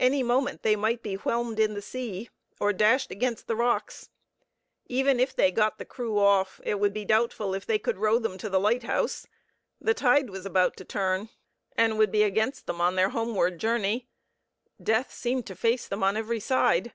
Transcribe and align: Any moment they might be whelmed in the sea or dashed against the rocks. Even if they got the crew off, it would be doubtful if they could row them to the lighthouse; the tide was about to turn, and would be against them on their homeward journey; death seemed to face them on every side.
Any 0.00 0.24
moment 0.24 0.64
they 0.64 0.74
might 0.74 1.00
be 1.00 1.14
whelmed 1.14 1.60
in 1.60 1.74
the 1.74 1.80
sea 1.80 2.28
or 2.58 2.72
dashed 2.72 3.12
against 3.12 3.46
the 3.46 3.54
rocks. 3.54 4.10
Even 4.86 5.20
if 5.20 5.32
they 5.32 5.52
got 5.52 5.78
the 5.78 5.84
crew 5.84 6.18
off, 6.18 6.60
it 6.64 6.80
would 6.80 6.92
be 6.92 7.04
doubtful 7.04 7.54
if 7.54 7.66
they 7.66 7.78
could 7.78 7.96
row 7.96 8.18
them 8.18 8.36
to 8.38 8.48
the 8.50 8.58
lighthouse; 8.58 9.28
the 9.80 9.94
tide 9.94 10.28
was 10.28 10.44
about 10.44 10.76
to 10.78 10.84
turn, 10.84 11.28
and 11.76 11.98
would 11.98 12.10
be 12.10 12.24
against 12.24 12.66
them 12.66 12.80
on 12.80 12.96
their 12.96 13.10
homeward 13.10 13.60
journey; 13.60 14.08
death 14.82 15.12
seemed 15.14 15.46
to 15.46 15.54
face 15.54 15.86
them 15.86 16.02
on 16.02 16.16
every 16.16 16.40
side. 16.40 16.92